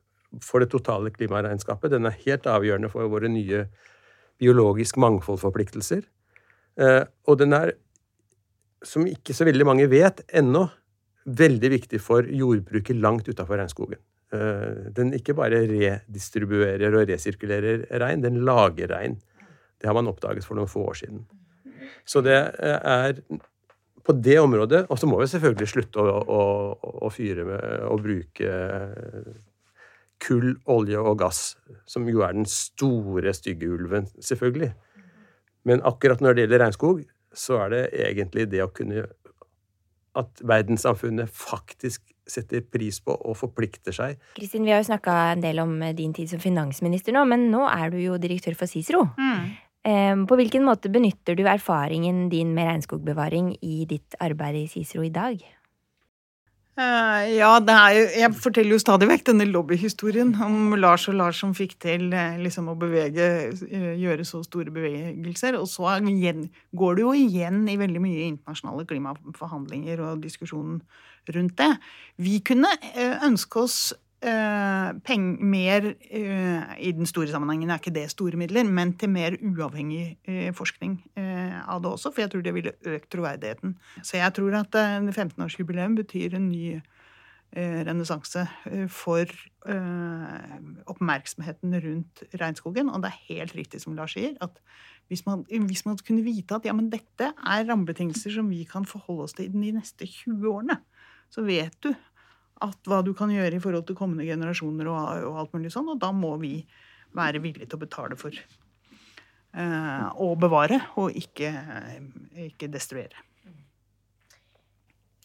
[0.44, 1.92] for det totale klimaregnskapet.
[1.92, 3.66] Den er helt avgjørende for våre nye
[4.42, 6.04] biologisk mangfoldforpliktelser.
[6.78, 7.74] Eh, og den er,
[8.86, 10.68] som ikke så veldig mange vet ennå,
[11.28, 14.00] veldig viktig for jordbruket langt utafor regnskogen.
[14.36, 19.18] Eh, den ikke bare redistribuerer og resirkulerer regn, den lager regn.
[19.78, 21.26] Det har man oppdaget for noen få år siden.
[22.08, 23.20] Så det er
[24.08, 26.42] på det området Og så må vi selvfølgelig slutte å, å,
[27.04, 28.52] å fyre med å bruke
[30.24, 31.42] kull, olje og gass,
[31.86, 34.72] som jo er den store, stygge ulven, selvfølgelig.
[35.68, 37.04] Men akkurat når det gjelder regnskog,
[37.38, 39.08] så er det egentlig det å kunne
[40.18, 44.18] At verdenssamfunnet faktisk setter pris på og forplikter seg.
[44.36, 47.62] Kristin, vi har jo snakka en del om din tid som finansminister nå, men nå
[47.70, 49.06] er du jo direktør for Cicero.
[49.14, 50.26] Mm.
[50.28, 55.14] På hvilken måte benytter du erfaringen din med regnskogbevaring i ditt arbeid i Cicero i
[55.14, 55.38] dag?
[56.78, 57.56] Uh, ja,
[57.90, 62.12] jo, jeg forteller jo stadig vekk denne lobbyhistorien om Lars og Lars som fikk til
[62.14, 65.58] uh, liksom å bevege, uh, gjøre så store bevegelser.
[65.58, 70.84] Og så går det jo igjen i veldig mye internasjonale klimaforhandlinger og diskusjonen
[71.34, 71.72] rundt det.
[72.22, 72.70] Vi kunne
[73.26, 73.80] ønske oss
[74.18, 79.12] Uh, peng, mer uh, I den store sammenhengen er ikke det store midler, men til
[79.14, 83.76] mer uavhengig uh, forskning av det også, for jeg tror det ville økt troverdigheten.
[84.02, 86.80] Så jeg tror at uh, 15-årsjubileum betyr en ny
[87.58, 88.42] renessanse
[88.92, 89.30] for
[90.92, 92.90] oppmerksomheten rundt regnskogen.
[92.92, 94.60] Og det er helt riktig som Lars sier, at
[95.08, 98.86] hvis man, hvis man kunne vite at ja, men dette er rammebetingelser som vi kan
[98.86, 100.82] forholde oss til i de neste 20 årene,
[101.32, 101.94] så vet du
[102.66, 105.90] at hva du kan gjøre i forhold til kommende generasjoner og, og alt mulig sånn.
[105.94, 106.60] Og da må vi
[107.18, 111.52] være villige til å betale for eh, å bevare, og ikke,
[112.48, 113.26] ikke, destruere.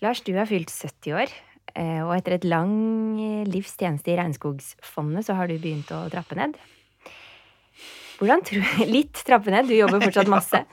[0.03, 1.33] Lars, du har fylt 70 år.
[1.79, 2.73] Eh, og etter et lang
[3.49, 6.59] livs tjeneste i Regnskogsfondet, så har du begynt å trappe ned.
[8.19, 10.65] Hvordan tror Litt trappe ned, du jobber fortsatt masse.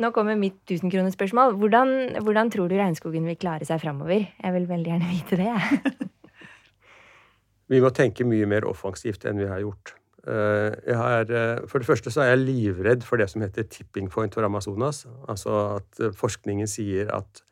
[0.00, 1.58] Nå kommer mitt tusenkronersspørsmål.
[1.60, 1.90] Hvordan,
[2.24, 4.24] hvordan tror du regnskogen vil klare seg framover?
[4.32, 6.06] Jeg vil veldig gjerne vite det.
[7.72, 9.94] vi må tenke mye mer offensivt enn vi har gjort.
[10.20, 14.10] Eh, har, eh, for det første så er jeg livredd for det som heter tipping
[14.12, 15.06] point for Amazonas.
[15.28, 17.44] Altså at eh, forskningen sier at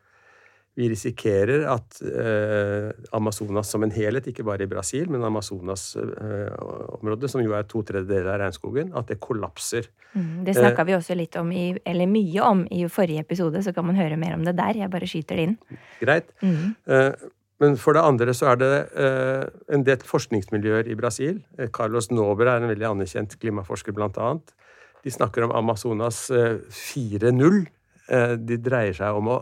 [0.79, 7.33] vi risikerer at eh, Amazonas som en helhet, ikke bare i Brasil, men Amazonas-området, eh,
[7.33, 9.89] som jo er to tredjedeler av regnskogen, at det kollapser.
[10.13, 13.75] Mm, det snakka vi også litt om, i, eller mye om, i forrige episode, så
[13.75, 14.79] kan man høre mer om det der.
[14.85, 15.57] Jeg bare skyter det inn.
[15.99, 16.31] Greit.
[16.47, 16.77] Mm.
[16.87, 17.27] Eh,
[17.59, 18.73] men for det andre så er det
[19.03, 21.43] eh, en del forskningsmiljøer i Brasil.
[21.59, 24.55] Eh, Carlos Nober er en veldig anerkjent klimaforsker, blant annet.
[25.03, 27.65] De snakker om Amazonas 4.0.
[28.09, 29.39] Eh, de dreier seg om å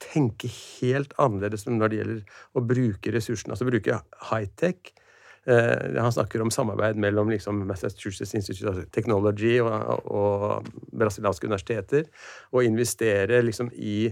[0.00, 4.92] tenke helt annerledes når det gjelder å bruke ressursene, altså bruke high-tech.
[5.48, 12.08] Eh, han snakker om samarbeid mellom liksom Massachusetts Institute of Technology og, og brasilianske universiteter,
[12.52, 14.10] og investere liksom i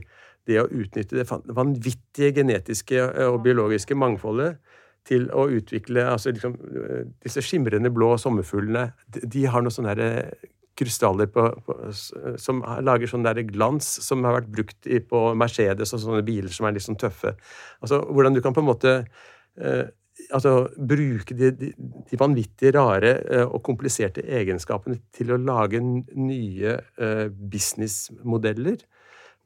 [0.48, 4.56] det å utnytte det vanvittige genetiske og biologiske mangfoldet
[5.08, 6.56] til å utvikle altså liksom,
[7.24, 8.90] Disse skimrende blå sommerfuglene.
[9.08, 9.88] De har noe sånn
[10.78, 11.76] krystaller på, på,
[12.40, 16.52] som lager sånn der glans som har vært brukt i, på Mercedes og sånne biler
[16.54, 17.34] som er litt sånn tøffe.
[17.82, 19.86] Altså, Hvordan du kan på en måte eh,
[20.34, 26.76] altså, bruke de, de, de, vanvittig rare eh, og kompliserte egenskapene til å lage nye
[26.78, 28.82] eh, businessmodeller.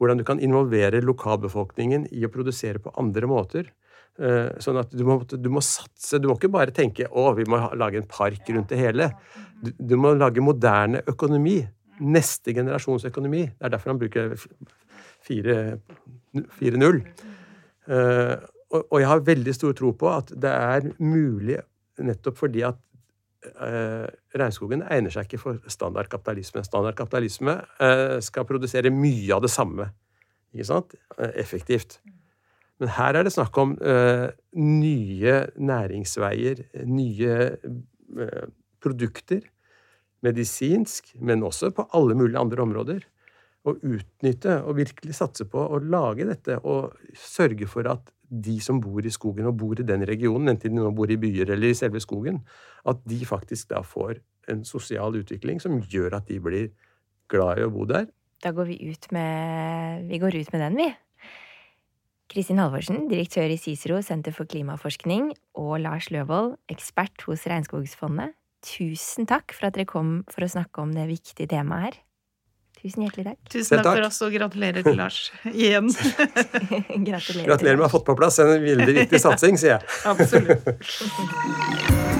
[0.01, 3.69] Hvordan du kan involvere lokalbefolkningen i å produsere på andre måter.
[4.21, 6.19] Eh, sånn at du må, du må, satse.
[6.21, 9.09] Du må ikke bare tenke å, vi må lage en park rundt det hele.
[9.63, 11.61] Du, du må lage moderne økonomi.
[12.03, 13.47] Neste generasjons økonomi.
[13.49, 14.35] Det er derfor han bruker
[15.29, 17.01] 4-0.
[17.89, 18.35] Eh,
[18.73, 21.59] og jeg har veldig stor tro på at det er mulig
[22.01, 22.79] nettopp fordi at
[23.61, 26.65] eh, regnskogen egner seg ikke for standard kapitalisme.
[26.65, 27.59] Standard kapitalisme
[28.25, 29.89] skal produsere mye av det samme.
[30.53, 30.97] Ikke sant?
[31.33, 31.99] Effektivt.
[32.81, 38.45] Men her er det snakk om uh, nye næringsveier, nye uh,
[38.83, 39.43] produkter.
[40.23, 43.03] Medisinsk, men også på alle mulige andre områder.
[43.63, 48.79] Å utnytte og virkelig satse på å lage dette og sørge for at de som
[48.81, 51.71] bor i skogen og bor i den regionen, enten de nå bor i byer eller
[51.71, 52.41] i selve skogen,
[52.89, 54.17] at de faktisk da får
[54.51, 56.71] en sosial utvikling som gjør at de blir
[57.31, 58.07] glad i å bo der.
[58.43, 60.89] Da går vi ut med, vi går ut med den, vi.
[62.31, 68.33] Kristin Halvorsen, direktør i Cicero senter for klimaforskning, og Lars Løvold, ekspert hos Regnskogsfondet.
[68.63, 71.99] Tusen takk for at dere kom for å snakke om det viktige temaet her.
[72.83, 73.39] Tusen hjertelig takk.
[73.51, 75.19] Tusen takk, for oss, og gratulerer til Lars
[75.51, 75.91] igjen.
[77.07, 77.47] gratulerer.
[77.51, 79.83] Gratulerer med å ha fått på plass en veldig viktig satsing, sier jeg.
[80.11, 82.09] Absolutt.